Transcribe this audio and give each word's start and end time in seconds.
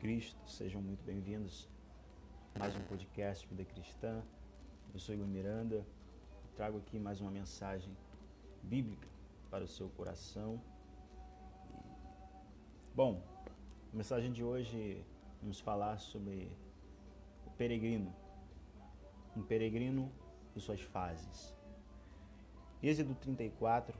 Cristo, 0.00 0.40
sejam 0.48 0.80
muito 0.80 1.04
bem-vindos 1.04 1.68
a 2.54 2.60
mais 2.60 2.74
um 2.74 2.80
podcast 2.84 3.46
Vida 3.46 3.66
Cristã. 3.66 4.22
Eu 4.94 4.98
sou 4.98 5.14
Igor 5.14 5.26
Miranda, 5.26 5.86
trago 6.56 6.78
aqui 6.78 6.98
mais 6.98 7.20
uma 7.20 7.30
mensagem 7.30 7.94
bíblica 8.62 9.06
para 9.50 9.62
o 9.62 9.68
seu 9.68 9.90
coração. 9.90 10.58
Bom, 12.94 13.22
a 13.92 13.96
mensagem 13.96 14.32
de 14.32 14.42
hoje 14.42 15.04
vamos 15.42 15.60
falar 15.60 15.98
sobre 15.98 16.50
o 17.46 17.50
peregrino, 17.50 18.10
um 19.36 19.42
peregrino 19.42 20.10
e 20.56 20.60
suas 20.62 20.80
fases. 20.80 21.54
Êxodo 22.82 23.14
34, 23.16 23.94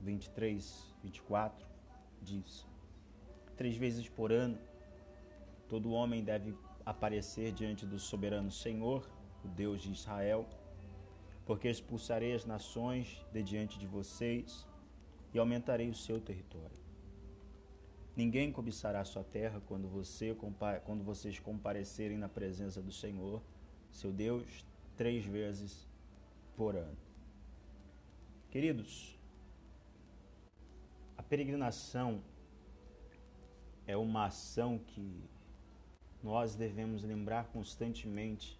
23, 0.00 0.94
24 1.02 1.66
diz: 2.22 2.66
Três 3.58 3.76
vezes 3.76 4.08
por 4.08 4.32
ano, 4.32 4.58
todo 5.68 5.92
homem 5.92 6.22
deve 6.22 6.54
aparecer 6.84 7.52
diante 7.52 7.86
do 7.86 7.98
soberano 7.98 8.50
Senhor, 8.50 9.08
o 9.44 9.48
Deus 9.48 9.82
de 9.82 9.92
Israel, 9.92 10.46
porque 11.44 11.68
expulsarei 11.68 12.34
as 12.34 12.44
nações 12.44 13.24
de 13.32 13.42
diante 13.42 13.78
de 13.78 13.86
vocês 13.86 14.66
e 15.32 15.38
aumentarei 15.38 15.88
o 15.88 15.94
seu 15.94 16.20
território. 16.20 16.76
Ninguém 18.16 18.52
cobiçará 18.52 19.04
sua 19.04 19.24
terra 19.24 19.60
quando, 19.66 19.88
você, 19.88 20.36
quando 20.84 21.02
vocês 21.02 21.38
comparecerem 21.40 22.16
na 22.16 22.28
presença 22.28 22.80
do 22.80 22.92
Senhor, 22.92 23.42
seu 23.90 24.12
Deus, 24.12 24.64
três 24.96 25.24
vezes 25.24 25.88
por 26.56 26.76
ano. 26.76 26.96
Queridos, 28.50 29.18
a 31.18 31.22
peregrinação 31.22 32.22
é 33.84 33.96
uma 33.96 34.26
ação 34.26 34.78
que 34.78 35.28
nós 36.24 36.54
devemos 36.54 37.02
lembrar 37.02 37.48
constantemente, 37.48 38.58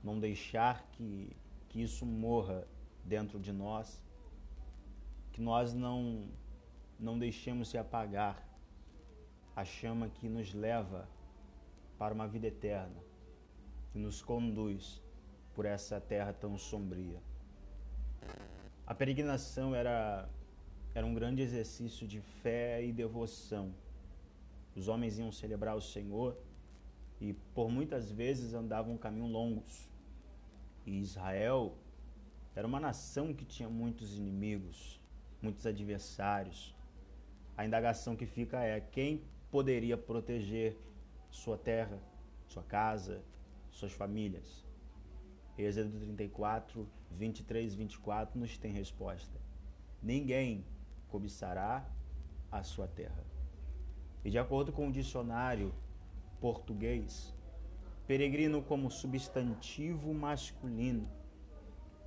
não 0.00 0.20
deixar 0.20 0.86
que, 0.92 1.36
que 1.68 1.82
isso 1.82 2.06
morra 2.06 2.64
dentro 3.04 3.40
de 3.40 3.52
nós, 3.52 4.00
que 5.32 5.40
nós 5.40 5.74
não, 5.74 6.28
não 7.00 7.18
deixemos 7.18 7.68
se 7.68 7.76
apagar 7.76 8.46
a 9.56 9.64
chama 9.64 10.08
que 10.08 10.28
nos 10.28 10.54
leva 10.54 11.08
para 11.98 12.14
uma 12.14 12.28
vida 12.28 12.46
eterna, 12.46 13.02
que 13.90 13.98
nos 13.98 14.22
conduz 14.22 15.02
por 15.52 15.66
essa 15.66 16.00
terra 16.00 16.32
tão 16.32 16.56
sombria. 16.56 17.20
A 18.86 18.94
peregrinação 18.94 19.74
era, 19.74 20.28
era 20.94 21.04
um 21.04 21.12
grande 21.12 21.42
exercício 21.42 22.06
de 22.06 22.20
fé 22.20 22.84
e 22.84 22.92
devoção 22.92 23.74
os 24.76 24.88
homens 24.88 25.18
iam 25.18 25.32
celebrar 25.32 25.74
o 25.74 25.80
Senhor 25.80 26.36
e 27.18 27.32
por 27.54 27.70
muitas 27.70 28.10
vezes 28.10 28.52
andavam 28.52 28.98
caminhos 28.98 29.30
longos. 29.30 29.90
E 30.84 31.00
Israel 31.00 31.74
era 32.54 32.66
uma 32.66 32.78
nação 32.78 33.34
que 33.34 33.44
tinha 33.44 33.68
muitos 33.68 34.16
inimigos, 34.16 35.00
muitos 35.40 35.66
adversários. 35.66 36.76
A 37.56 37.64
indagação 37.64 38.14
que 38.14 38.26
fica 38.26 38.62
é 38.62 38.78
quem 38.80 39.24
poderia 39.50 39.96
proteger 39.96 40.76
sua 41.30 41.56
terra, 41.56 41.98
sua 42.46 42.62
casa, 42.62 43.22
suas 43.70 43.92
famílias. 43.92 44.64
Êxodo 45.56 45.98
34, 45.98 46.86
23 47.12 47.72
e 47.72 47.76
24 47.76 48.38
nos 48.38 48.58
tem 48.58 48.72
resposta. 48.72 49.40
Ninguém 50.02 50.66
cobiçará 51.08 51.88
a 52.52 52.62
sua 52.62 52.86
terra. 52.86 53.35
E 54.26 54.30
de 54.30 54.40
acordo 54.40 54.72
com 54.72 54.88
o 54.88 54.92
dicionário 54.92 55.72
português, 56.40 57.32
peregrino 58.08 58.60
como 58.60 58.90
substantivo 58.90 60.12
masculino, 60.12 61.08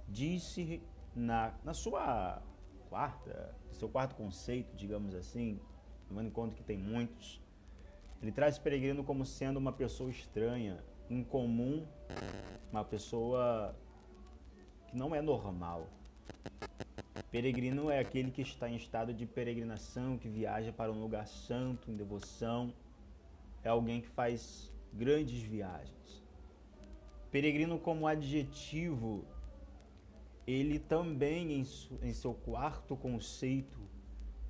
disse 0.06 0.84
na, 1.16 1.54
na 1.64 1.74
sua 1.74 2.42
quarta, 2.90 3.56
seu 3.72 3.88
quarto 3.88 4.16
conceito, 4.16 4.76
digamos 4.76 5.16
assim, 5.16 5.62
tomando 6.10 6.28
em 6.28 6.30
conta 6.30 6.54
que 6.56 6.62
tem 6.62 6.78
muitos, 6.78 7.42
ele 8.22 8.34
traz 8.34 8.60
peregrino 8.60 9.02
como 9.02 9.26
sendo 9.26 9.56
uma 9.56 9.72
pessoa 9.72 10.10
estranha, 10.10 10.84
incomum, 11.10 11.88
uma 12.70 12.84
pessoa 12.84 13.74
que 14.88 14.98
não 14.98 15.16
é 15.16 15.22
normal. 15.22 15.88
Peregrino 17.32 17.92
é 17.92 18.00
aquele 18.00 18.32
que 18.32 18.42
está 18.42 18.68
em 18.68 18.76
estado 18.76 19.14
de 19.14 19.26
peregrinação, 19.26 20.18
que 20.18 20.28
viaja 20.28 20.74
para 20.74 20.92
um 20.92 21.00
lugar 21.00 21.28
santo, 21.28 21.92
em 21.92 21.96
devoção. 21.96 22.74
É 23.64 23.70
alguém 23.70 24.02
que 24.02 24.08
faz 24.08 24.74
grandes 24.92 25.42
viagens. 25.42 26.24
Peregrino, 27.30 27.78
como 27.78 28.08
adjetivo, 28.08 29.24
ele 30.48 30.80
também, 30.80 31.64
em, 32.02 32.14
seu 32.14 32.34
quarto 32.34 32.96
conceito, 32.96 33.80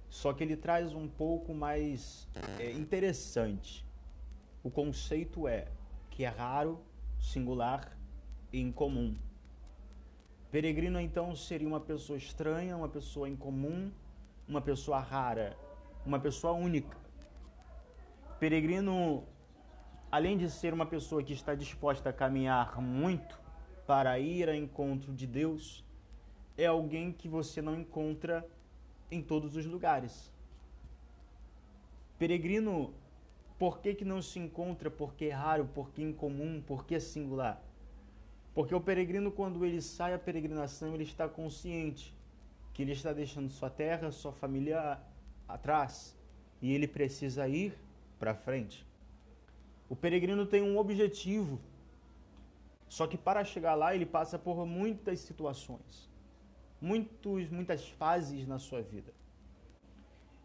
só 0.10 0.32
que 0.32 0.42
ele 0.42 0.56
traz 0.56 0.94
um 0.94 1.08
pouco 1.08 1.54
mais 1.54 2.30
é, 2.58 2.72
interessante. 2.72 3.86
O 4.64 4.72
conceito 4.72 5.46
é 5.46 5.68
que 6.10 6.24
é 6.24 6.30
raro, 6.30 6.80
singular 7.20 7.98
e 8.54 8.62
incomum. 8.62 9.18
Peregrino 10.52 11.00
então 11.00 11.36
seria 11.36 11.68
uma 11.68 11.80
pessoa 11.80 12.18
estranha, 12.18 12.76
uma 12.76 12.90
pessoa 12.90 13.30
incomum, 13.30 13.92
uma 14.48 14.60
pessoa 14.60 15.00
rara, 15.00 15.56
uma 16.04 16.20
pessoa 16.20 16.54
única. 16.54 16.98
Peregrino, 18.40 19.24
além 20.12 20.40
de 20.40 20.50
ser 20.50 20.74
uma 20.74 20.88
pessoa 20.88 21.22
que 21.22 21.34
está 21.34 21.54
disposta 21.54 22.10
a 22.10 22.14
caminhar 22.14 22.82
muito 22.82 23.40
para 23.86 24.18
ir 24.18 24.50
ao 24.50 24.56
encontro 24.56 25.14
de 25.14 25.28
Deus, 25.28 25.86
é 26.58 26.66
alguém 26.66 27.12
que 27.12 27.30
você 27.30 27.62
não 27.62 27.76
encontra 27.76 28.44
em 29.12 29.22
todos 29.22 29.56
os 29.56 29.68
lugares. 29.68 30.34
Peregrino, 32.18 32.92
por 33.60 33.82
que, 33.82 33.94
que 33.94 34.04
não 34.04 34.20
se 34.20 34.40
encontra? 34.40 34.90
Porque 34.90 35.26
é 35.26 35.32
raro, 35.32 35.70
porque 35.76 36.02
é 36.02 36.06
incomum, 36.06 36.60
porque 36.66 36.96
é 36.96 37.00
singular. 37.00 37.62
Porque 38.54 38.74
o 38.74 38.82
peregrino, 38.82 39.32
quando 39.32 39.66
ele 39.66 39.82
sai 39.82 40.14
à 40.14 40.20
peregrinação, 40.20 40.94
ele 40.94 41.04
está 41.04 41.28
consciente 41.28 42.14
que 42.74 42.82
ele 42.82 42.94
está 42.94 43.12
deixando 43.12 43.50
sua 43.50 43.70
terra, 43.70 44.12
sua 44.12 44.32
família 44.32 45.00
atrás 45.48 46.18
e 46.62 46.74
ele 46.74 46.88
precisa 46.88 47.48
ir 47.48 47.78
para 48.18 48.34
frente. 48.34 48.86
O 49.90 49.96
peregrino 49.96 50.46
tem 50.46 50.62
um 50.62 50.78
objetivo, 50.78 51.60
só 52.88 53.08
que 53.08 53.18
para 53.18 53.44
chegar 53.44 53.76
lá 53.76 53.94
ele 53.96 54.06
passa 54.06 54.38
por 54.38 54.66
muitas 54.66 55.20
situações, 55.20 56.10
muitos, 56.82 57.50
muitas 57.50 57.88
fases 57.88 58.48
na 58.48 58.60
sua 58.60 58.82
vida. 58.82 59.14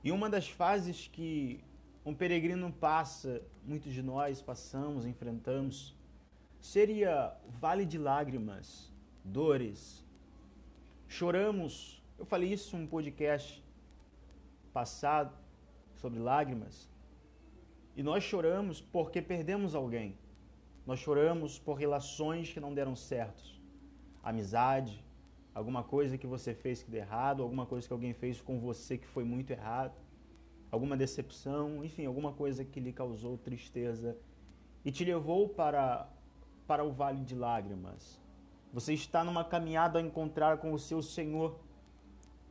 E 0.02 0.10
uma 0.10 0.28
das 0.28 0.48
fases 0.48 1.08
que 1.12 1.60
um 2.04 2.14
peregrino 2.14 2.72
passa, 2.72 3.40
muitos 3.64 3.92
de 3.92 4.02
nós 4.02 4.42
passamos, 4.42 5.06
enfrentamos, 5.06 5.94
seria 6.64 7.36
vale 7.60 7.84
de 7.84 7.98
lágrimas, 7.98 8.90
dores. 9.22 10.02
Choramos. 11.06 12.02
Eu 12.18 12.24
falei 12.24 12.54
isso 12.54 12.74
em 12.74 12.84
um 12.84 12.86
podcast 12.86 13.62
passado 14.72 15.36
sobre 15.94 16.18
lágrimas. 16.18 16.88
E 17.94 18.02
nós 18.02 18.24
choramos 18.24 18.80
porque 18.80 19.20
perdemos 19.20 19.74
alguém. 19.74 20.16
Nós 20.86 20.98
choramos 21.00 21.58
por 21.58 21.74
relações 21.74 22.50
que 22.50 22.60
não 22.60 22.72
deram 22.72 22.96
certos. 22.96 23.60
Amizade, 24.22 25.04
alguma 25.54 25.84
coisa 25.84 26.16
que 26.16 26.26
você 26.26 26.54
fez 26.54 26.82
que 26.82 26.90
deu 26.90 27.02
errado, 27.02 27.42
alguma 27.42 27.66
coisa 27.66 27.86
que 27.86 27.92
alguém 27.92 28.14
fez 28.14 28.40
com 28.40 28.58
você 28.58 28.96
que 28.96 29.06
foi 29.06 29.22
muito 29.22 29.50
errado, 29.50 29.94
alguma 30.70 30.96
decepção, 30.96 31.84
enfim, 31.84 32.06
alguma 32.06 32.32
coisa 32.32 32.64
que 32.64 32.80
lhe 32.80 32.92
causou 32.92 33.36
tristeza 33.36 34.16
e 34.82 34.90
te 34.90 35.04
levou 35.04 35.50
para 35.50 36.08
para 36.66 36.84
o 36.84 36.92
vale 36.92 37.24
de 37.24 37.34
lágrimas. 37.34 38.20
Você 38.72 38.92
está 38.92 39.22
numa 39.22 39.44
caminhada 39.44 39.98
a 39.98 40.02
encontrar 40.02 40.58
com 40.58 40.72
o 40.72 40.78
seu 40.78 41.00
Senhor, 41.00 41.58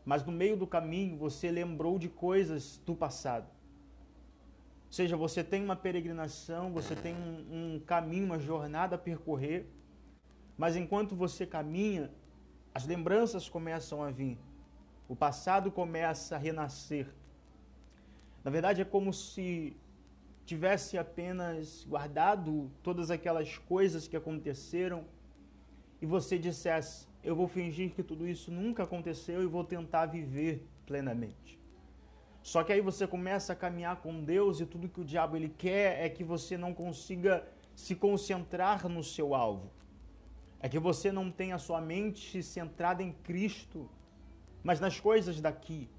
mas 0.05 0.25
no 0.25 0.31
meio 0.31 0.55
do 0.55 0.67
caminho 0.67 1.17
você 1.17 1.51
lembrou 1.51 1.99
de 1.99 2.09
coisas 2.09 2.81
do 2.85 2.95
passado. 2.95 3.47
Ou 4.87 4.93
seja, 4.93 5.17
você 5.17 5.43
tem 5.43 5.63
uma 5.63 5.75
peregrinação, 5.75 6.71
você 6.71 6.95
tem 6.95 7.15
um, 7.15 7.75
um 7.75 7.79
caminho, 7.79 8.25
uma 8.25 8.39
jornada 8.39 8.95
a 8.95 8.99
percorrer, 8.99 9.67
mas 10.57 10.75
enquanto 10.75 11.15
você 11.15 11.45
caminha, 11.45 12.11
as 12.73 12.85
lembranças 12.85 13.49
começam 13.49 14.03
a 14.03 14.11
vir, 14.11 14.37
o 15.09 15.15
passado 15.15 15.71
começa 15.71 16.35
a 16.35 16.37
renascer. 16.37 17.07
Na 18.43 18.51
verdade, 18.51 18.81
é 18.81 18.85
como 18.85 19.11
se 19.11 19.75
tivesse 20.45 20.97
apenas 20.97 21.85
guardado 21.87 22.69
todas 22.81 23.09
aquelas 23.09 23.57
coisas 23.57 24.07
que 24.07 24.17
aconteceram 24.17 25.05
e 26.01 26.05
você 26.05 26.37
dissesse: 26.37 27.07
Eu 27.23 27.35
vou 27.35 27.47
fingir 27.47 27.91
que 27.91 28.03
tudo 28.03 28.27
isso 28.27 28.51
nunca 28.51 28.83
aconteceu 28.83 29.41
e 29.41 29.45
vou 29.45 29.63
tentar 29.63 30.05
viver 30.05 30.67
plenamente. 30.85 31.59
Só 32.41 32.61
que 32.61 32.73
aí 32.73 32.81
você 32.81 33.07
começa 33.07 33.53
a 33.53 33.55
caminhar 33.55 34.01
com 34.01 34.21
Deus 34.21 34.59
e 34.59 34.65
tudo 34.65 34.89
que 34.89 34.99
o 34.99 35.05
diabo 35.05 35.37
ele 35.37 35.47
quer 35.47 36.05
é 36.05 36.09
que 36.09 36.25
você 36.25 36.57
não 36.57 36.73
consiga 36.73 37.47
se 37.73 37.95
concentrar 37.95 38.87
no 38.89 39.01
seu 39.01 39.33
alvo. 39.33 39.71
É 40.59 40.67
que 40.67 40.77
você 40.77 41.11
não 41.11 41.31
tenha 41.31 41.57
sua 41.57 41.79
mente 41.79 42.43
centrada 42.43 43.01
em 43.01 43.13
Cristo, 43.13 43.89
mas 44.61 44.79
nas 44.79 44.99
coisas 44.99 45.39
daqui. 45.39 45.89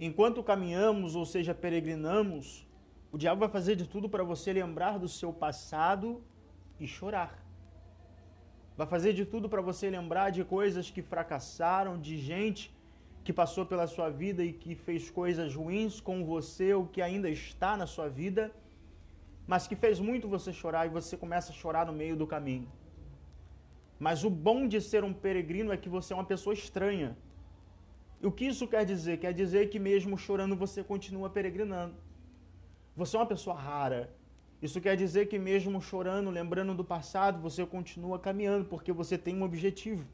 Enquanto 0.00 0.42
caminhamos, 0.42 1.14
ou 1.14 1.26
seja, 1.26 1.54
peregrinamos, 1.54 2.66
o 3.14 3.18
diabo 3.22 3.38
vai 3.44 3.48
fazer 3.48 3.74
de 3.80 3.86
tudo 3.92 4.06
para 4.12 4.24
você 4.30 4.52
lembrar 4.52 4.94
do 5.02 5.08
seu 5.16 5.32
passado 5.32 6.08
e 6.80 6.86
chorar. 6.94 7.32
Vai 8.76 8.88
fazer 8.94 9.12
de 9.18 9.24
tudo 9.32 9.48
para 9.52 9.62
você 9.68 9.88
lembrar 9.88 10.30
de 10.36 10.42
coisas 10.42 10.90
que 10.94 11.00
fracassaram, 11.00 11.92
de 12.06 12.14
gente 12.30 12.62
que 13.22 13.32
passou 13.32 13.64
pela 13.64 13.86
sua 13.86 14.08
vida 14.22 14.42
e 14.42 14.52
que 14.52 14.74
fez 14.74 15.12
coisas 15.20 15.54
ruins 15.54 16.00
com 16.00 16.24
você 16.24 16.74
ou 16.74 16.88
que 16.94 17.00
ainda 17.00 17.30
está 17.30 17.76
na 17.76 17.86
sua 17.86 18.08
vida, 18.08 18.50
mas 19.46 19.68
que 19.68 19.76
fez 19.76 20.00
muito 20.00 20.32
você 20.36 20.52
chorar 20.52 20.84
e 20.86 20.94
você 20.98 21.16
começa 21.16 21.52
a 21.52 21.54
chorar 21.54 21.86
no 21.86 21.92
meio 21.92 22.16
do 22.16 22.26
caminho. 22.26 22.68
Mas 24.06 24.24
o 24.24 24.30
bom 24.48 24.66
de 24.66 24.80
ser 24.80 25.04
um 25.04 25.14
peregrino 25.26 25.72
é 25.72 25.76
que 25.76 25.88
você 25.88 26.12
é 26.12 26.16
uma 26.16 26.30
pessoa 26.34 26.52
estranha. 26.52 27.16
E 28.20 28.26
o 28.26 28.32
que 28.32 28.46
isso 28.46 28.66
quer 28.66 28.84
dizer? 28.84 29.18
Quer 29.18 29.32
dizer 29.32 29.70
que 29.70 29.78
mesmo 29.78 30.18
chorando 30.18 30.56
você 30.56 30.82
continua 30.82 31.30
peregrinando. 31.30 32.03
Você 32.96 33.16
é 33.16 33.20
uma 33.20 33.26
pessoa 33.26 33.56
rara, 33.56 34.10
isso 34.64 34.80
quer 34.80 34.96
dizer 34.96 35.26
que 35.26 35.38
mesmo 35.38 35.80
chorando, 35.80 36.30
lembrando 36.30 36.74
do 36.74 36.84
passado, 36.84 37.38
você 37.38 37.66
continua 37.66 38.18
caminhando 38.18 38.64
porque 38.64 38.92
você 38.92 39.18
tem 39.18 39.36
um 39.36 39.42
objetivo. 39.42 40.06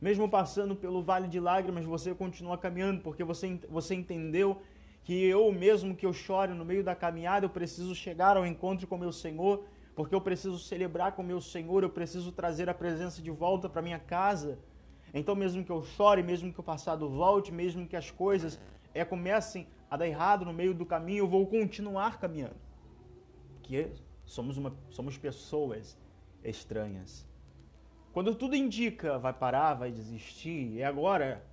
Mesmo 0.00 0.28
passando 0.28 0.74
pelo 0.74 1.00
vale 1.00 1.28
de 1.28 1.38
lágrimas, 1.38 1.84
você 1.84 2.12
continua 2.14 2.58
caminhando 2.58 3.02
porque 3.02 3.22
você, 3.22 3.60
você 3.68 3.94
entendeu 3.94 4.60
que 5.04 5.14
eu 5.26 5.52
mesmo 5.52 5.94
que 5.94 6.04
eu 6.04 6.12
chore 6.12 6.52
no 6.54 6.64
meio 6.64 6.82
da 6.82 6.94
caminhada, 6.94 7.46
eu 7.46 7.50
preciso 7.50 7.94
chegar 7.94 8.36
ao 8.36 8.44
encontro 8.44 8.86
com 8.86 8.98
meu 8.98 9.12
Senhor, 9.12 9.64
porque 9.94 10.14
eu 10.14 10.20
preciso 10.20 10.58
celebrar 10.58 11.12
com 11.12 11.22
meu 11.22 11.40
Senhor, 11.40 11.84
eu 11.84 11.90
preciso 11.90 12.32
trazer 12.32 12.68
a 12.68 12.74
presença 12.74 13.22
de 13.22 13.30
volta 13.30 13.68
para 13.68 13.80
minha 13.80 13.98
casa. 13.98 14.58
Então, 15.12 15.36
mesmo 15.36 15.62
que 15.62 15.70
eu 15.70 15.84
chore, 15.84 16.22
mesmo 16.22 16.52
que 16.52 16.58
o 16.58 16.64
passado 16.64 17.08
volte, 17.08 17.52
mesmo 17.52 17.86
que 17.86 17.94
as 17.94 18.10
coisas 18.10 18.58
é, 18.92 19.04
comecem 19.04 19.68
a 19.94 19.96
dar 19.96 20.08
errado 20.08 20.44
no 20.44 20.52
meio 20.52 20.74
do 20.74 20.84
caminho, 20.84 21.20
eu 21.20 21.28
vou 21.28 21.46
continuar 21.46 22.18
caminhando 22.18 22.56
que 23.62 23.90
somos, 24.24 24.56
uma, 24.56 24.76
somos 24.90 25.16
pessoas 25.16 25.96
estranhas. 26.42 27.26
Quando 28.12 28.34
tudo 28.34 28.54
indica 28.54 29.18
vai 29.18 29.32
parar, 29.32 29.74
vai 29.74 29.90
desistir, 29.90 30.80
é 30.80 30.84
agora. 30.84 31.44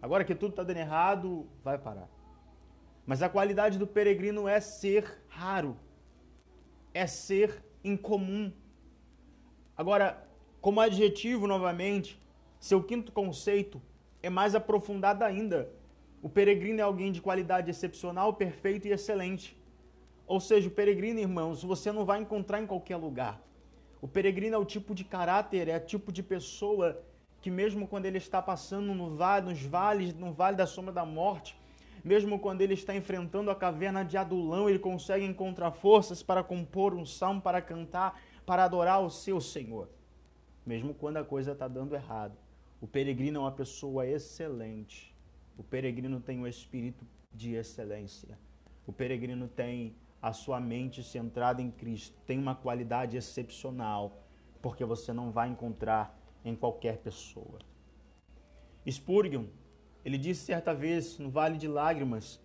Agora 0.00 0.24
que 0.24 0.34
tudo 0.34 0.50
está 0.50 0.62
dando 0.62 0.78
errado, 0.78 1.46
vai 1.62 1.78
parar. 1.78 2.08
Mas 3.06 3.22
a 3.22 3.28
qualidade 3.28 3.78
do 3.78 3.86
peregrino 3.86 4.48
é 4.48 4.60
ser 4.60 5.22
raro, 5.28 5.76
é 6.92 7.06
ser 7.06 7.62
incomum. 7.84 8.52
Agora, 9.76 10.26
como 10.60 10.80
adjetivo 10.80 11.46
novamente, 11.46 12.20
seu 12.58 12.82
quinto 12.82 13.12
conceito 13.12 13.80
é 14.22 14.28
mais 14.28 14.54
aprofundado 14.54 15.22
ainda. 15.24 15.70
O 16.26 16.28
peregrino 16.28 16.80
é 16.80 16.82
alguém 16.82 17.12
de 17.12 17.22
qualidade 17.22 17.70
excepcional, 17.70 18.32
perfeito 18.32 18.88
e 18.88 18.90
excelente. 18.90 19.56
Ou 20.26 20.40
seja, 20.40 20.66
o 20.66 20.72
peregrino, 20.72 21.20
irmãos, 21.20 21.62
você 21.62 21.92
não 21.92 22.04
vai 22.04 22.20
encontrar 22.20 22.60
em 22.60 22.66
qualquer 22.66 22.96
lugar. 22.96 23.40
O 24.02 24.08
peregrino 24.08 24.56
é 24.56 24.58
o 24.58 24.64
tipo 24.64 24.92
de 24.92 25.04
caráter, 25.04 25.68
é 25.68 25.76
o 25.76 25.86
tipo 25.86 26.10
de 26.10 26.24
pessoa 26.24 27.00
que 27.40 27.48
mesmo 27.48 27.86
quando 27.86 28.06
ele 28.06 28.18
está 28.18 28.42
passando 28.42 28.92
no 28.92 29.14
vale, 29.14 29.50
nos 29.50 29.62
vales, 29.62 30.12
no 30.14 30.32
vale 30.32 30.56
da 30.56 30.66
sombra 30.66 30.92
da 30.92 31.04
morte, 31.04 31.56
mesmo 32.02 32.40
quando 32.40 32.60
ele 32.60 32.74
está 32.74 32.92
enfrentando 32.92 33.48
a 33.48 33.54
caverna 33.54 34.04
de 34.04 34.16
Adulão, 34.16 34.68
ele 34.68 34.80
consegue 34.80 35.24
encontrar 35.24 35.70
forças 35.70 36.24
para 36.24 36.42
compor 36.42 36.92
um 36.92 37.06
salmo, 37.06 37.40
para 37.40 37.62
cantar, 37.62 38.20
para 38.44 38.64
adorar 38.64 39.00
o 39.00 39.10
seu 39.10 39.40
Senhor. 39.40 39.88
Mesmo 40.66 40.92
quando 40.92 41.18
a 41.18 41.24
coisa 41.24 41.52
está 41.52 41.68
dando 41.68 41.94
errado. 41.94 42.36
O 42.80 42.88
peregrino 42.88 43.36
é 43.36 43.40
uma 43.42 43.52
pessoa 43.52 44.04
excelente. 44.04 45.15
O 45.56 45.62
peregrino 45.62 46.20
tem 46.20 46.38
um 46.38 46.46
espírito 46.46 47.06
de 47.32 47.54
excelência. 47.54 48.38
O 48.86 48.92
peregrino 48.92 49.48
tem 49.48 49.96
a 50.20 50.32
sua 50.32 50.58
mente 50.58 51.04
centrada 51.04 51.62
em 51.62 51.70
Cristo 51.70 52.18
tem 52.26 52.38
uma 52.38 52.54
qualidade 52.54 53.16
excepcional, 53.16 54.24
porque 54.60 54.84
você 54.84 55.12
não 55.12 55.30
vai 55.30 55.48
encontrar 55.48 56.18
em 56.44 56.54
qualquer 56.54 56.98
pessoa. 56.98 57.58
Spurgeon, 58.88 59.46
ele 60.04 60.18
disse 60.18 60.44
certa 60.44 60.74
vez 60.74 61.18
no 61.18 61.30
Vale 61.30 61.58
de 61.58 61.68
Lágrimas, 61.68 62.40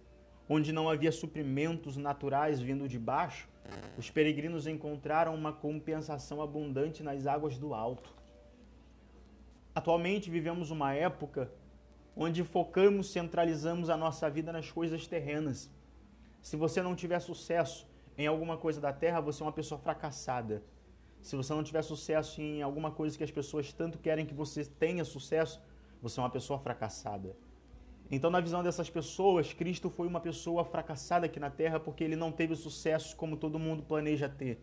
onde 0.47 0.71
não 0.71 0.89
havia 0.89 1.11
suprimentos 1.11 1.97
naturais 1.97 2.59
vindo 2.59 2.87
de 2.87 2.99
baixo, 2.99 3.49
os 3.97 4.09
peregrinos 4.09 4.67
encontraram 4.67 5.33
uma 5.33 5.53
compensação 5.53 6.41
abundante 6.41 7.01
nas 7.01 7.25
águas 7.25 7.57
do 7.57 7.73
alto. 7.73 8.13
Atualmente 9.73 10.29
vivemos 10.29 10.69
uma 10.69 10.93
época 10.93 11.51
onde 12.15 12.43
focamos, 12.43 13.11
centralizamos 13.11 13.89
a 13.89 13.97
nossa 13.97 14.29
vida 14.29 14.51
nas 14.51 14.71
coisas 14.71 15.07
terrenas 15.07 15.69
se 16.41 16.57
você 16.57 16.81
não 16.81 16.95
tiver 16.95 17.19
sucesso 17.19 17.87
em 18.17 18.25
alguma 18.25 18.57
coisa 18.57 18.81
da 18.81 18.91
terra, 18.91 19.21
você 19.21 19.43
é 19.43 19.45
uma 19.45 19.51
pessoa 19.51 19.79
fracassada. 19.79 20.63
Se 21.21 21.35
você 21.35 21.53
não 21.53 21.63
tiver 21.63 21.83
sucesso 21.83 22.41
em 22.41 22.61
alguma 22.61 22.91
coisa 22.91 23.17
que 23.17 23.23
as 23.23 23.29
pessoas 23.29 23.71
tanto 23.71 23.99
querem 23.99 24.25
que 24.25 24.33
você 24.33 24.65
tenha 24.65 25.05
sucesso, 25.05 25.61
você 26.01 26.19
é 26.19 26.23
uma 26.23 26.29
pessoa 26.29 26.59
fracassada. 26.59 27.35
Então, 28.09 28.29
na 28.29 28.41
visão 28.41 28.63
dessas 28.63 28.89
pessoas, 28.89 29.53
Cristo 29.53 29.89
foi 29.89 30.07
uma 30.07 30.19
pessoa 30.19 30.65
fracassada 30.65 31.27
aqui 31.27 31.39
na 31.39 31.49
terra 31.49 31.79
porque 31.79 32.03
ele 32.03 32.15
não 32.15 32.31
teve 32.31 32.55
sucesso 32.55 33.15
como 33.15 33.37
todo 33.37 33.59
mundo 33.59 33.83
planeja 33.83 34.27
ter. 34.27 34.59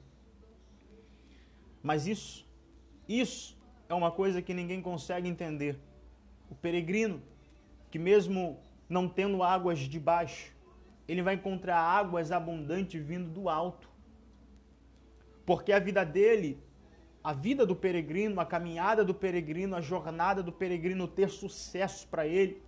Mas 1.80 2.06
isso, 2.06 2.44
isso 3.08 3.56
é 3.88 3.94
uma 3.94 4.10
coisa 4.10 4.42
que 4.42 4.52
ninguém 4.52 4.82
consegue 4.82 5.28
entender. 5.28 5.78
O 6.50 6.54
peregrino, 6.54 7.22
que 7.90 7.99
mesmo 7.99 8.58
não 8.88 9.08
tendo 9.08 9.43
águas 9.43 9.81
de 9.81 10.00
baixo, 10.00 10.52
ele 11.06 11.23
vai 11.23 11.35
encontrar 11.35 11.79
águas 11.79 12.32
abundantes 12.32 13.03
vindo 13.03 13.31
do 13.31 13.48
alto. 13.48 13.89
Porque 15.44 15.72
a 15.72 15.79
vida 15.79 16.05
dele, 16.05 16.62
a 17.24 17.32
vida 17.32 17.65
do 17.65 17.74
peregrino, 17.74 18.41
a 18.41 18.46
caminhada 18.46 19.05
do 19.05 19.15
peregrino, 19.15 19.74
a 19.74 19.81
jornada 19.81 20.43
do 20.43 20.53
peregrino 20.53 21.08
ter 21.08 21.31
sucesso 21.31 22.06
para 22.08 22.27
ele, 22.27 22.62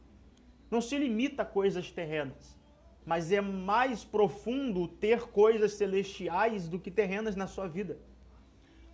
não 0.71 0.80
se 0.80 0.97
limita 0.97 1.42
a 1.42 1.47
coisas 1.47 1.90
terrenas, 1.90 2.59
mas 3.04 3.33
é 3.33 3.40
mais 3.40 4.04
profundo 4.04 4.88
ter 4.88 5.23
coisas 5.28 5.73
celestiais 5.73 6.68
do 6.68 6.78
que 6.78 6.90
terrenas 6.90 7.37
na 7.37 7.47
sua 7.47 7.66
vida. 7.66 7.99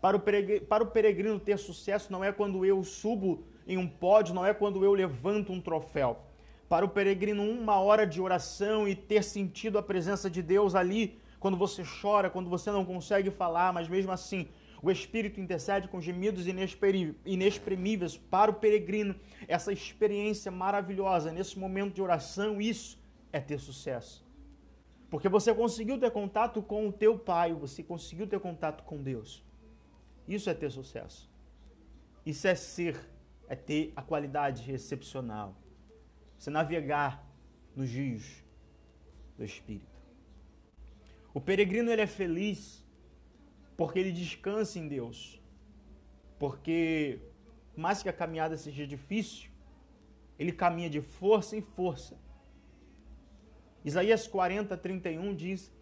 Para 0.00 0.17
o, 0.17 0.21
peregrino, 0.21 0.67
para 0.67 0.83
o 0.83 0.89
peregrino 0.89 1.39
ter 1.39 1.59
sucesso 1.59 2.11
não 2.11 2.25
é 2.25 2.33
quando 2.33 2.65
eu 2.65 2.83
subo 2.83 3.45
em 3.67 3.79
um 3.79 3.89
pódio, 3.89 4.35
não 4.35 4.45
é 4.45 4.53
quando 4.55 4.85
eu 4.85 4.93
levanto 4.93 5.53
um 5.53 5.61
troféu 5.61 6.25
para 6.69 6.85
o 6.85 6.89
peregrino 6.89 7.43
uma 7.43 7.79
hora 7.79 8.07
de 8.07 8.21
oração 8.21 8.89
e 8.89 8.95
ter 8.95 9.23
sentido 9.23 9.79
a 9.79 9.83
presença 9.83 10.29
de 10.29 10.43
Deus 10.43 10.75
ali, 10.75 11.19
quando 11.39 11.57
você 11.57 11.83
chora, 12.01 12.31
quando 12.31 12.51
você 12.51 12.71
não 12.71 12.85
consegue 12.85 13.31
falar, 13.31 13.73
mas 13.73 13.89
mesmo 13.89 14.11
assim 14.11 14.49
o 14.83 14.91
Espírito 14.91 15.41
intercede 15.41 15.89
com 15.89 16.01
gemidos 16.01 16.47
inexprimíveis 17.25 18.17
para 18.17 18.51
o 18.51 18.55
peregrino. 18.55 19.15
Essa 19.49 19.73
experiência 19.73 20.51
maravilhosa 20.51 21.33
nesse 21.33 21.59
momento 21.59 21.95
de 21.95 22.03
oração, 22.03 22.61
isso 22.61 22.99
é 23.33 23.41
ter 23.41 23.59
sucesso. 23.59 24.25
Porque 25.09 25.29
você 25.29 25.55
conseguiu 25.55 25.99
ter 25.99 26.11
contato 26.11 26.61
com 26.63 26.89
o 26.89 26.93
teu 26.93 27.19
Pai, 27.19 27.55
você 27.55 27.83
conseguiu 27.83 28.27
ter 28.27 28.39
contato 28.39 28.85
com 28.85 29.03
Deus. 29.03 29.43
Isso 30.29 30.51
é 30.51 30.55
ter 30.55 30.71
sucesso. 30.71 31.31
Isso 32.25 32.47
é 32.47 32.55
ser, 32.55 32.99
é 33.49 33.55
ter 33.55 33.93
a 33.97 34.03
qualidade 34.03 34.71
excepcional 34.71 35.57
você 36.38 36.50
navegar 36.50 37.25
nos 37.75 37.90
rios 37.90 38.45
do 39.37 39.45
Espírito. 39.45 39.97
O 41.33 41.40
peregrino 41.40 41.90
ele 41.90 42.02
é 42.02 42.07
feliz 42.07 42.85
porque 43.76 43.99
ele 43.99 44.12
descansa 44.12 44.78
em 44.78 44.88
Deus. 44.88 45.40
Porque, 46.38 47.21
mais 47.76 48.02
que 48.02 48.09
a 48.09 48.12
caminhada 48.12 48.57
seja 48.57 48.87
difícil, 48.87 49.50
ele 50.38 50.52
caminha 50.52 50.88
de 50.88 51.00
força 51.00 51.57
em 51.57 51.61
força. 51.61 52.19
Isaías 53.85 54.26
40, 54.26 54.76
31 54.76 55.35
diz: 55.35 55.73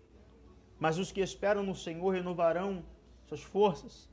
Mas 0.78 0.98
os 0.98 1.10
que 1.10 1.20
esperam 1.20 1.62
no 1.62 1.74
Senhor 1.74 2.10
renovarão 2.10 2.84
suas 3.26 3.42
forças, 3.42 4.08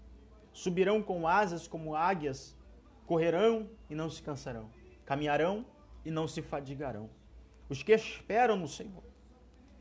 subirão 0.54 1.02
com 1.02 1.28
asas 1.28 1.68
como 1.68 1.96
águias, 1.96 2.56
correrão 3.06 3.70
e 3.90 3.96
não 3.96 4.10
se 4.10 4.22
cansarão, 4.22 4.70
caminharão 5.06 5.66
e 6.06 6.12
não 6.12 6.28
se 6.28 6.42
fadigarão. 6.42 7.10
Os 7.70 7.84
que 7.84 7.92
esperam 7.92 8.56
no 8.56 8.68
Senhor. 8.68 9.04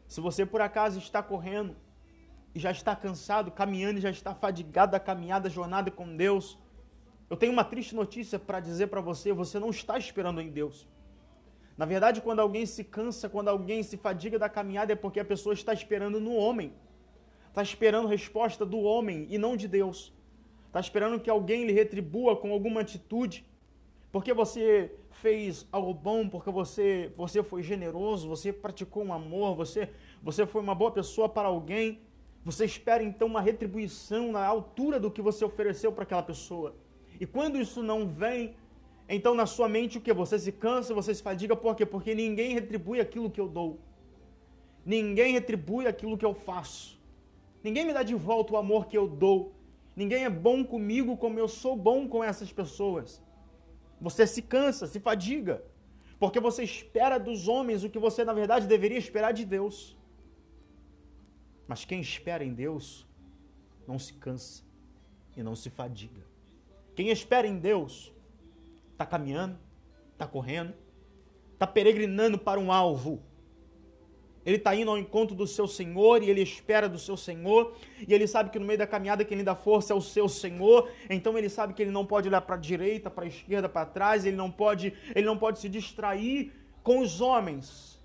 Se 0.07 0.21
você 0.21 0.45
por 0.45 0.61
acaso 0.61 0.99
está 0.99 1.23
correndo 1.23 1.77
e 2.55 2.59
já 2.59 2.71
está 2.71 2.95
cansado, 2.95 3.51
caminhando 3.51 3.99
e 3.99 4.03
já 4.03 4.11
está 4.11 4.35
fadigado 4.35 4.93
da 4.93 5.01
caminhada, 5.01 5.49
da 5.49 5.55
jornada 5.55 5.91
com 5.91 6.17
Deus, 6.17 6.59
eu 7.29 7.37
tenho 7.37 7.53
uma 7.53 7.65
triste 7.65 7.95
notícia 7.95 8.39
para 8.39 8.59
dizer 8.59 8.89
para 8.89 9.01
você: 9.01 9.33
você 9.33 9.59
não 9.59 9.71
está 9.71 9.97
esperando 9.97 10.41
em 10.41 10.51
Deus. 10.51 10.89
Na 11.77 11.87
verdade, 11.87 12.21
quando 12.21 12.41
alguém 12.41 12.67
se 12.67 12.85
cansa, 12.85 13.29
quando 13.29 13.49
alguém 13.49 13.83
se 13.83 13.97
fadiga 13.97 14.39
da 14.39 14.49
caminhada, 14.49 14.93
é 14.93 14.97
porque 14.97 15.21
a 15.21 15.25
pessoa 15.25 15.55
está 15.55 15.73
esperando 15.73 16.21
no 16.21 16.35
homem. 16.35 16.75
Está 17.49 17.63
esperando 17.63 18.07
resposta 18.07 18.67
do 18.67 18.81
homem 18.81 19.27
e 19.31 19.39
não 19.39 19.57
de 19.57 19.67
Deus. 19.67 20.13
Está 20.67 20.79
esperando 20.79 21.19
que 21.19 21.31
alguém 21.31 21.65
lhe 21.67 21.73
retribua 21.73 22.37
com 22.37 22.53
alguma 22.53 22.81
atitude. 22.83 23.47
Porque 24.13 24.35
você 24.35 24.93
fez 25.21 25.67
algo 25.71 25.93
bom, 25.93 26.29
porque 26.29 26.51
você, 26.51 27.13
você 27.17 27.43
foi 27.43 27.63
generoso, 27.63 28.29
você 28.29 28.53
praticou 28.53 29.05
um 29.05 29.13
amor, 29.13 29.55
você, 29.55 29.91
você 30.23 30.47
foi 30.47 30.63
uma 30.63 30.75
boa 30.75 30.91
pessoa 30.91 31.29
para 31.29 31.49
alguém. 31.49 32.01
Você 32.45 32.65
espera 32.65 33.03
então 33.03 33.29
uma 33.29 33.41
retribuição 33.41 34.33
na 34.33 34.45
altura 34.45 34.99
do 34.99 35.11
que 35.11 35.21
você 35.21 35.45
ofereceu 35.45 35.93
para 35.93 36.05
aquela 36.05 36.23
pessoa. 36.23 36.75
E 37.21 37.27
quando 37.27 37.61
isso 37.61 37.83
não 37.83 38.09
vem, 38.09 38.55
então, 39.09 39.35
na 39.35 39.45
sua 39.45 39.69
mente, 39.69 39.99
o 39.99 40.01
que? 40.01 40.13
Você 40.13 40.39
se 40.39 40.53
cansa, 40.53 40.95
você 40.95 41.15
se 41.15 41.23
fadiga, 41.23 41.55
por 41.57 41.75
quê? 41.75 41.85
Porque 41.85 42.15
ninguém 42.15 42.55
retribui 42.55 43.01
aquilo 43.01 43.29
que 43.29 43.41
eu 43.41 43.49
dou. 43.49 43.79
Ninguém 44.87 45.33
retribui 45.33 45.87
aquilo 45.87 46.17
que 46.17 46.25
eu 46.25 46.33
faço. 46.33 46.99
Ninguém 47.63 47.85
me 47.85 47.93
dá 47.93 48.03
de 48.03 48.15
volta 48.15 48.55
o 48.55 48.57
amor 48.57 48.87
que 48.87 48.97
eu 48.97 49.07
dou. 49.07 49.53
Ninguém 49.95 50.25
é 50.25 50.31
bom 50.31 50.65
comigo 50.65 51.17
como 51.17 51.39
eu 51.39 51.49
sou 51.49 51.77
bom 51.77 52.09
com 52.09 52.23
essas 52.23 52.51
pessoas. 52.53 53.21
Você 54.01 54.27
se 54.27 54.43
cansa, 54.43 54.87
se 54.87 54.99
fadiga. 54.99 55.63
Porque 56.19 56.41
você 56.41 56.63
espera 56.63 57.19
dos 57.19 57.49
homens 57.49 57.83
o 57.83 57.91
que 57.91 57.99
você, 57.99 58.25
na 58.25 58.33
verdade, 58.33 58.67
deveria 58.67 58.99
esperar 58.99 59.33
de 59.33 59.45
Deus. 59.45 59.97
Mas 61.67 61.85
quem 61.85 62.01
espera 62.01 62.45
em 62.45 62.53
Deus 62.53 63.07
não 63.87 63.99
se 63.99 64.13
cansa 64.15 64.63
e 65.37 65.43
não 65.43 65.55
se 65.55 65.71
fadiga. 65.71 66.23
Quem 66.95 67.09
espera 67.09 67.47
em 67.47 67.59
Deus 67.59 68.13
está 68.93 69.07
caminhando, 69.07 69.59
está 70.13 70.27
correndo, 70.27 70.75
está 71.55 71.67
peregrinando 71.67 72.39
para 72.39 72.61
um 72.61 72.71
alvo. 72.71 73.23
Ele 74.45 74.57
está 74.57 74.75
indo 74.75 74.91
ao 74.91 74.97
encontro 74.97 75.35
do 75.37 75.47
seu 75.47 75.67
Senhor 75.69 76.23
e 76.23 76.31
ele 76.31 76.41
espera 76.41 76.89
do 76.89 76.99
seu 76.99 77.17
Senhor, 77.17 77.75
e 78.07 78.15
ele 78.15 78.27
sabe 78.27 78.51
que 78.51 78.59
no 78.59 78.65
meio 78.65 78.79
da 78.79 78.87
caminhada 78.87 79.25
quem 79.25 79.37
lhe 79.37 79.45
dá 79.45 79.55
força 79.55 79.93
é 79.93 79.97
o 79.97 80.01
seu 80.01 80.29
Senhor, 80.29 80.91
então 81.11 81.37
ele 81.37 81.49
sabe 81.49 81.75
que 81.75 81.83
ele 81.83 81.91
não 81.91 82.07
pode 82.07 82.29
olhar 82.29 82.41
para 82.41 82.57
a 82.57 82.59
direita, 82.59 83.11
para 83.11 83.25
a 83.25 83.29
esquerda, 83.29 83.69
para 83.69 83.85
trás, 83.85 84.25
ele 84.25 84.37
não 84.37 84.51
pode, 84.51 84.95
ele 85.15 85.27
não 85.27 85.37
pode 85.37 85.59
se 85.59 85.69
distrair 85.69 86.53
com 86.83 87.01
os 87.01 87.21
homens, 87.21 88.01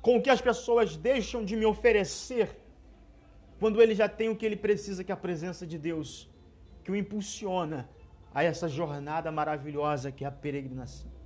com 0.00 0.16
o 0.16 0.22
que 0.22 0.30
as 0.30 0.40
pessoas 0.40 0.96
deixam 0.96 1.44
de 1.44 1.56
me 1.56 1.66
oferecer, 1.66 2.58
quando 3.60 3.80
ele 3.80 3.94
já 3.94 4.08
tem 4.08 4.28
o 4.28 4.34
que 4.34 4.46
ele 4.46 4.56
precisa, 4.56 5.04
que 5.04 5.12
é 5.12 5.14
a 5.14 5.16
presença 5.16 5.66
de 5.66 5.78
Deus, 5.78 6.28
que 6.82 6.90
o 6.90 6.96
impulsiona 6.96 7.88
a 8.34 8.42
essa 8.42 8.66
jornada 8.66 9.30
maravilhosa 9.30 10.10
que 10.10 10.24
é 10.24 10.26
a 10.26 10.32
peregrinação. 10.32 11.21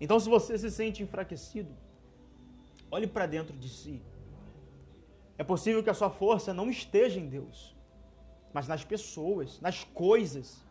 Então, 0.00 0.18
se 0.20 0.28
você 0.28 0.56
se 0.56 0.70
sente 0.70 1.02
enfraquecido, 1.02 1.74
olhe 2.90 3.06
para 3.06 3.26
dentro 3.26 3.56
de 3.56 3.68
si. 3.68 4.00
É 5.36 5.44
possível 5.44 5.82
que 5.82 5.90
a 5.90 5.94
sua 5.94 6.10
força 6.10 6.52
não 6.52 6.68
esteja 6.68 7.18
em 7.18 7.28
Deus, 7.28 7.76
mas 8.52 8.66
nas 8.66 8.84
pessoas, 8.84 9.60
nas 9.60 9.84
coisas. 9.84 10.64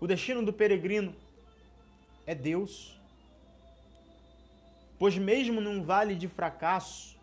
O 0.00 0.06
destino 0.06 0.42
do 0.44 0.52
peregrino 0.52 1.14
é 2.26 2.34
Deus. 2.34 2.98
Pois, 4.98 5.16
mesmo 5.18 5.60
num 5.60 5.82
vale 5.82 6.14
de 6.14 6.28
fracasso, 6.28 7.18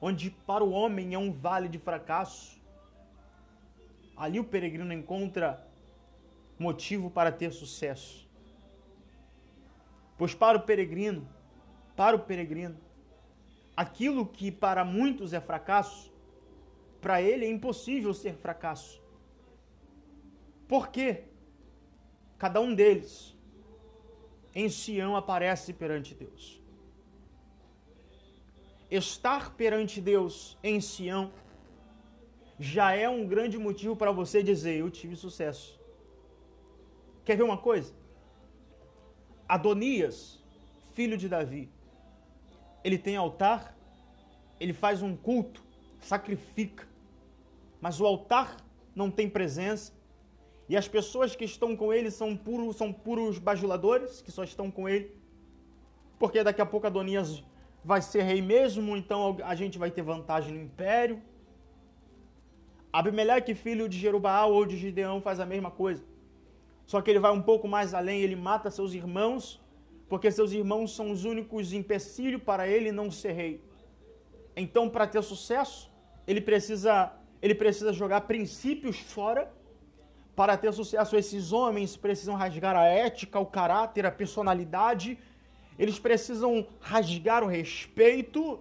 onde 0.00 0.30
para 0.30 0.64
o 0.64 0.70
homem 0.70 1.14
é 1.14 1.18
um 1.18 1.32
vale 1.32 1.68
de 1.68 1.78
fracasso, 1.78 2.60
ali 4.16 4.38
o 4.38 4.44
peregrino 4.44 4.92
encontra 4.92 5.66
motivo 6.58 7.10
para 7.10 7.32
ter 7.32 7.50
sucesso. 7.50 8.29
Pois 10.20 10.34
para 10.34 10.58
o 10.58 10.60
peregrino, 10.60 11.26
para 11.96 12.14
o 12.14 12.18
peregrino, 12.18 12.76
aquilo 13.74 14.26
que 14.26 14.52
para 14.52 14.84
muitos 14.84 15.32
é 15.32 15.40
fracasso, 15.40 16.12
para 17.00 17.22
ele 17.22 17.46
é 17.46 17.48
impossível 17.48 18.12
ser 18.12 18.34
fracasso. 18.34 19.02
Por 20.68 20.88
quê? 20.88 21.24
Cada 22.36 22.60
um 22.60 22.74
deles 22.74 23.34
em 24.54 24.68
Sião 24.68 25.16
aparece 25.16 25.72
perante 25.72 26.14
Deus. 26.14 26.60
Estar 28.90 29.54
perante 29.54 30.02
Deus 30.02 30.58
em 30.62 30.82
Sião 30.82 31.32
já 32.58 32.92
é 32.92 33.08
um 33.08 33.26
grande 33.26 33.56
motivo 33.56 33.96
para 33.96 34.12
você 34.12 34.42
dizer: 34.42 34.76
Eu 34.80 34.90
tive 34.90 35.16
sucesso. 35.16 35.80
Quer 37.24 37.38
ver 37.38 37.42
uma 37.42 37.56
coisa? 37.56 37.99
Adonias, 39.50 40.40
filho 40.94 41.16
de 41.16 41.28
Davi, 41.28 41.68
ele 42.84 42.96
tem 42.96 43.16
altar, 43.16 43.76
ele 44.60 44.72
faz 44.72 45.02
um 45.02 45.16
culto, 45.16 45.60
sacrifica, 46.00 46.86
mas 47.80 48.00
o 48.00 48.06
altar 48.06 48.58
não 48.94 49.10
tem 49.10 49.28
presença, 49.28 49.92
e 50.68 50.76
as 50.76 50.86
pessoas 50.86 51.34
que 51.34 51.44
estão 51.44 51.74
com 51.74 51.92
ele 51.92 52.12
são 52.12 52.36
puros, 52.36 52.76
são 52.76 52.92
puros 52.92 53.40
bajuladores, 53.40 54.22
que 54.22 54.30
só 54.30 54.44
estão 54.44 54.70
com 54.70 54.88
ele, 54.88 55.12
porque 56.16 56.44
daqui 56.44 56.62
a 56.62 56.66
pouco 56.66 56.86
Adonias 56.86 57.42
vai 57.84 58.00
ser 58.00 58.22
rei 58.22 58.40
mesmo, 58.40 58.96
então 58.96 59.36
a 59.42 59.56
gente 59.56 59.78
vai 59.78 59.90
ter 59.90 60.02
vantagem 60.02 60.54
no 60.54 60.62
império. 60.62 61.20
Abimeleque, 62.92 63.52
filho 63.52 63.88
de 63.88 63.98
Jerubaal 63.98 64.52
ou 64.52 64.64
de 64.64 64.76
Gideão, 64.76 65.20
faz 65.20 65.40
a 65.40 65.46
mesma 65.46 65.72
coisa. 65.72 66.04
Só 66.90 67.00
que 67.00 67.08
ele 67.08 67.20
vai 67.20 67.30
um 67.30 67.42
pouco 67.50 67.68
mais 67.68 67.94
além, 67.94 68.20
ele 68.20 68.34
mata 68.34 68.68
seus 68.68 68.92
irmãos, 68.94 69.60
porque 70.08 70.28
seus 70.28 70.50
irmãos 70.50 70.92
são 70.96 71.12
os 71.12 71.24
únicos 71.24 71.72
empecilhos 71.72 72.42
para 72.42 72.66
ele 72.66 72.90
não 72.90 73.12
ser 73.12 73.30
rei. 73.30 73.62
Então, 74.56 74.88
para 74.88 75.06
ter 75.06 75.22
sucesso, 75.22 75.88
ele 76.26 76.40
precisa, 76.40 77.12
ele 77.40 77.54
precisa 77.54 77.92
jogar 77.92 78.22
princípios 78.22 78.98
fora. 78.98 79.42
Para 80.34 80.56
ter 80.56 80.72
sucesso, 80.72 81.16
esses 81.16 81.52
homens 81.52 81.96
precisam 81.96 82.34
rasgar 82.34 82.74
a 82.74 82.86
ética, 82.86 83.38
o 83.38 83.46
caráter, 83.46 84.04
a 84.04 84.10
personalidade. 84.10 85.16
Eles 85.78 86.00
precisam 86.00 86.66
rasgar 86.80 87.44
o 87.44 87.46
respeito 87.46 88.58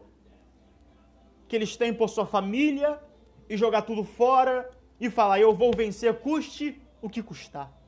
que 1.48 1.56
eles 1.56 1.76
têm 1.76 1.92
por 1.92 2.10
sua 2.10 2.28
família, 2.28 3.00
e 3.50 3.58
jogar 3.58 3.82
tudo 3.82 4.04
fora 4.04 4.70
e 5.00 5.10
falar: 5.10 5.40
eu 5.40 5.52
vou 5.52 5.72
vencer, 5.76 6.14
custe 6.20 6.80
o 7.02 7.10
que 7.10 7.24
custar. 7.24 7.79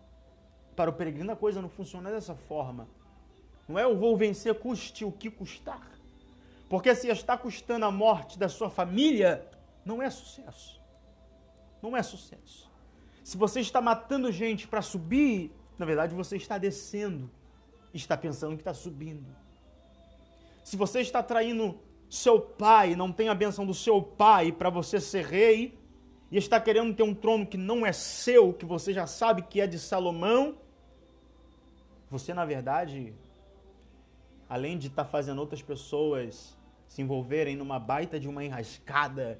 Para 0.75 0.89
o 0.89 0.93
peregrino 0.93 1.31
a 1.31 1.35
coisa 1.35 1.61
não 1.61 1.69
funciona 1.69 2.11
dessa 2.11 2.35
forma. 2.35 2.87
Não 3.67 3.77
é 3.77 3.83
eu 3.83 3.97
vou 3.97 4.15
vencer, 4.17 4.53
custe 4.55 5.05
o 5.05 5.11
que 5.11 5.29
custar. 5.29 5.91
Porque 6.69 6.93
se 6.95 7.07
está 7.07 7.37
custando 7.37 7.85
a 7.85 7.91
morte 7.91 8.39
da 8.39 8.47
sua 8.47 8.69
família, 8.69 9.45
não 9.83 10.01
é 10.01 10.09
sucesso. 10.09 10.81
Não 11.81 11.95
é 11.95 12.03
sucesso. 12.03 12.69
Se 13.23 13.37
você 13.37 13.59
está 13.59 13.81
matando 13.81 14.31
gente 14.31 14.67
para 14.67 14.81
subir, 14.81 15.51
na 15.77 15.85
verdade 15.85 16.15
você 16.15 16.37
está 16.37 16.57
descendo 16.57 17.29
está 17.93 18.15
pensando 18.15 18.55
que 18.55 18.61
está 18.61 18.73
subindo. 18.73 19.35
Se 20.63 20.77
você 20.77 21.01
está 21.01 21.21
traindo 21.21 21.79
seu 22.09 22.39
pai 22.39 22.95
não 22.95 23.11
tem 23.11 23.29
a 23.29 23.35
benção 23.35 23.65
do 23.65 23.73
seu 23.73 24.01
pai 24.01 24.51
para 24.51 24.69
você 24.69 24.99
ser 24.99 25.25
rei 25.25 25.77
e 26.31 26.37
está 26.37 26.59
querendo 26.59 26.95
ter 26.95 27.03
um 27.03 27.13
trono 27.13 27.45
que 27.45 27.57
não 27.57 27.85
é 27.85 27.91
seu, 27.91 28.53
que 28.53 28.65
você 28.65 28.93
já 28.93 29.05
sabe 29.05 29.41
que 29.41 29.59
é 29.59 29.67
de 29.67 29.77
Salomão, 29.77 30.57
você 32.09 32.33
na 32.33 32.45
verdade, 32.45 33.13
além 34.47 34.77
de 34.77 34.87
estar 34.87 35.03
tá 35.03 35.09
fazendo 35.09 35.39
outras 35.39 35.61
pessoas 35.61 36.57
se 36.87 37.01
envolverem 37.01 37.55
numa 37.55 37.79
baita 37.79 38.19
de 38.19 38.27
uma 38.27 38.43
enrascada, 38.43 39.39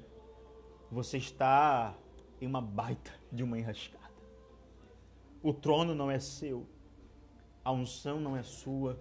você 0.90 1.16
está 1.16 1.94
em 2.40 2.46
uma 2.46 2.60
baita 2.60 3.12
de 3.30 3.42
uma 3.42 3.58
enrascada. 3.58 4.02
O 5.42 5.52
trono 5.52 5.94
não 5.94 6.10
é 6.10 6.18
seu, 6.18 6.66
a 7.64 7.72
unção 7.72 8.20
não 8.20 8.36
é 8.36 8.42
sua, 8.42 9.00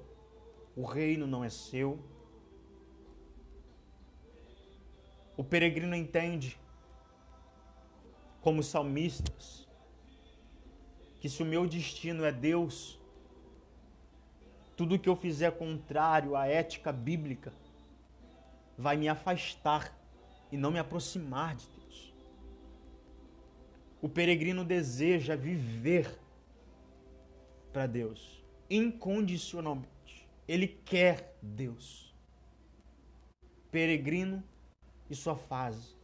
o 0.76 0.86
reino 0.86 1.28
não 1.28 1.44
é 1.44 1.50
seu 1.50 2.00
O 5.42 5.44
peregrino 5.44 5.96
entende, 5.96 6.60
como 8.42 8.62
salmistas, 8.62 9.68
que 11.20 11.30
se 11.30 11.42
o 11.42 11.46
meu 11.46 11.68
destino 11.68 12.26
é 12.26 12.32
Deus, 12.32 13.00
tudo 14.76 14.98
que 15.00 15.08
eu 15.08 15.16
fizer 15.16 15.52
contrário 15.52 16.36
à 16.36 16.48
ética 16.48 16.92
bíblica 16.92 17.54
vai 18.78 18.98
me 18.98 19.08
afastar 19.08 19.96
e 20.52 20.58
não 20.58 20.72
me 20.72 20.80
aproximar 20.80 21.56
de 21.56 21.68
Deus. 21.68 22.14
O 24.02 24.10
peregrino 24.10 24.66
deseja 24.66 25.36
viver 25.36 26.20
para 27.72 27.86
Deus 27.86 28.42
incondicionalmente. 28.72 30.28
Ele 30.48 30.66
quer 30.66 31.36
Deus. 31.42 32.16
Peregrino 33.70 34.42
e 35.10 35.16
sua 35.16 35.36
fase. 35.36 36.01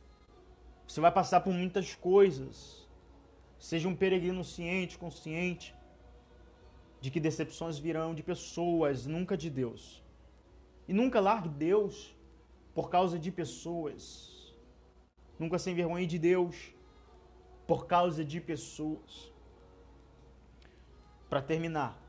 Você 0.87 1.01
vai 1.01 1.11
passar 1.11 1.41
por 1.41 1.53
muitas 1.53 1.93
coisas. 1.93 2.87
Seja 3.59 3.87
um 3.87 3.95
peregrino 3.95 4.43
ciente, 4.43 4.97
consciente. 4.97 5.75
de 6.99 7.11
que 7.11 7.19
decepções 7.19 7.77
virão 7.77 8.15
de 8.15 8.23
pessoas, 8.23 9.05
nunca 9.05 9.37
de 9.37 9.49
Deus. 9.49 10.03
E 10.87 10.93
nunca 10.93 11.19
largue 11.19 11.49
Deus 11.49 12.15
por 12.73 12.89
causa 12.89 13.19
de 13.19 13.31
pessoas. 13.31 14.55
Nunca 15.37 15.59
se 15.59 15.69
envergonhe 15.69 16.07
de 16.07 16.17
Deus 16.17 16.73
por 17.67 17.85
causa 17.85 18.23
de 18.23 18.39
pessoas. 18.41 19.31
Para 21.29 21.41
terminar, 21.41 22.01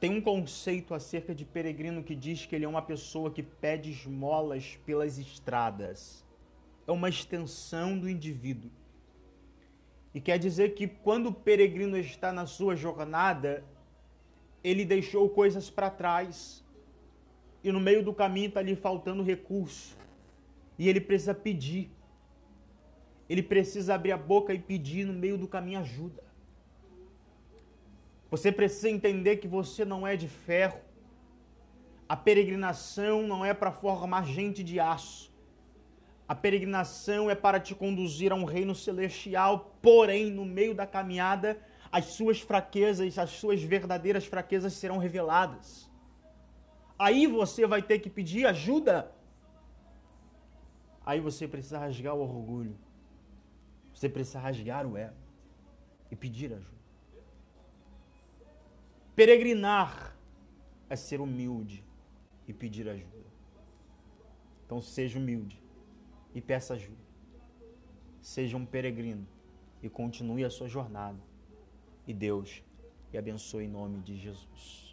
tem 0.00 0.10
um 0.10 0.20
conceito 0.20 0.92
acerca 0.92 1.34
de 1.34 1.44
peregrino 1.44 2.02
que 2.02 2.14
diz 2.14 2.44
que 2.44 2.54
ele 2.54 2.64
é 2.64 2.68
uma 2.68 2.82
pessoa 2.82 3.30
que 3.30 3.42
pede 3.42 3.90
esmolas 3.90 4.76
pelas 4.84 5.18
estradas. 5.18 6.23
É 6.86 6.92
uma 6.92 7.08
extensão 7.08 7.98
do 7.98 8.08
indivíduo. 8.08 8.70
E 10.14 10.20
quer 10.20 10.38
dizer 10.38 10.74
que 10.74 10.86
quando 10.86 11.26
o 11.28 11.32
peregrino 11.32 11.98
está 11.98 12.32
na 12.32 12.46
sua 12.46 12.76
jornada, 12.76 13.64
ele 14.62 14.84
deixou 14.84 15.28
coisas 15.28 15.68
para 15.68 15.90
trás. 15.90 16.64
E 17.64 17.72
no 17.72 17.80
meio 17.80 18.02
do 18.02 18.14
caminho 18.14 18.48
está 18.48 18.62
lhe 18.62 18.76
faltando 18.76 19.22
recurso. 19.22 19.96
E 20.78 20.88
ele 20.88 21.00
precisa 21.00 21.34
pedir. 21.34 21.90
Ele 23.28 23.42
precisa 23.42 23.94
abrir 23.94 24.12
a 24.12 24.16
boca 24.16 24.54
e 24.54 24.58
pedir 24.58 25.04
no 25.04 25.12
meio 25.12 25.36
do 25.36 25.48
caminho 25.48 25.80
ajuda. 25.80 26.22
Você 28.30 28.52
precisa 28.52 28.88
entender 28.88 29.38
que 29.38 29.48
você 29.48 29.84
não 29.84 30.06
é 30.06 30.16
de 30.16 30.28
ferro. 30.28 30.80
A 32.08 32.16
peregrinação 32.16 33.26
não 33.26 33.44
é 33.44 33.52
para 33.52 33.72
formar 33.72 34.24
gente 34.26 34.62
de 34.62 34.78
aço. 34.78 35.33
A 36.26 36.34
peregrinação 36.34 37.30
é 37.30 37.34
para 37.34 37.60
te 37.60 37.74
conduzir 37.74 38.32
a 38.32 38.34
um 38.34 38.44
reino 38.44 38.74
celestial, 38.74 39.76
porém, 39.82 40.30
no 40.30 40.44
meio 40.44 40.74
da 40.74 40.86
caminhada, 40.86 41.60
as 41.92 42.06
suas 42.06 42.40
fraquezas, 42.40 43.18
as 43.18 43.30
suas 43.30 43.62
verdadeiras 43.62 44.24
fraquezas 44.24 44.72
serão 44.72 44.96
reveladas. 44.96 45.90
Aí 46.98 47.26
você 47.26 47.66
vai 47.66 47.82
ter 47.82 47.98
que 47.98 48.08
pedir 48.08 48.46
ajuda. 48.46 49.12
Aí 51.04 51.20
você 51.20 51.46
precisa 51.46 51.78
rasgar 51.78 52.14
o 52.14 52.20
orgulho. 52.20 52.78
Você 53.92 54.08
precisa 54.08 54.38
rasgar 54.38 54.86
o 54.86 54.96
ego 54.96 55.14
e 56.10 56.16
pedir 56.16 56.54
ajuda. 56.54 56.74
Peregrinar 59.14 60.16
é 60.88 60.96
ser 60.96 61.20
humilde 61.20 61.84
e 62.48 62.52
pedir 62.52 62.88
ajuda. 62.88 63.12
Então 64.64 64.80
seja 64.80 65.18
humilde 65.18 65.63
e 66.34 66.40
peça 66.40 66.74
ajuda. 66.74 67.04
Seja 68.20 68.56
um 68.56 68.66
peregrino 68.66 69.26
e 69.82 69.88
continue 69.88 70.44
a 70.44 70.50
sua 70.50 70.68
jornada. 70.68 71.18
E 72.06 72.12
Deus 72.12 72.62
lhe 73.12 73.18
abençoe 73.18 73.64
em 73.64 73.68
nome 73.68 74.00
de 74.00 74.16
Jesus. 74.16 74.83